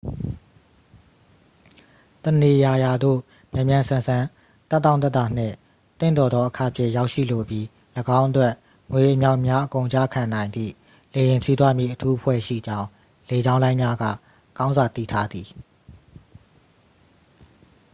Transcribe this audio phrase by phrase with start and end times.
[2.23, 3.19] တစ်နေရာရာသို့
[3.53, 4.23] မြန်မြန်ဆန်ဆန်
[4.69, 5.55] သက်တောင့်သက်သာနှင့်
[5.99, 7.65] သင့်တော်သောအခ ဖြင့် ရောက်ရှိလိုပြီး
[8.17, 8.53] ၎င်းအတွက်
[8.93, 10.73] ငွေအမြောက်အမြားအကုန်ကျခံနိုင်သည့်
[11.13, 12.87] လေယာဉ်စီးသွားမည့်အထူးအဖွဲ့ရှိကြောင်း
[13.29, 14.05] လေကြောင်းလိုင်းများက
[14.57, 15.47] ကောင်းစွာ သိထားသည်